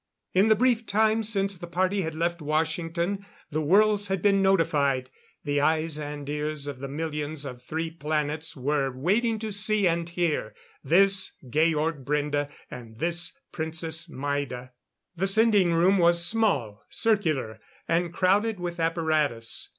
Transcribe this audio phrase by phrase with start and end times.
[0.33, 5.11] In the brief time since the party had left Washington, the worlds had been notified.
[5.43, 10.09] The eyes and ears of the millions of three planets were waiting to see and
[10.09, 14.71] hear this Georg Brende and this Princess Maida.
[15.15, 19.69] The sending room was small, circular, and crowded with apparatus.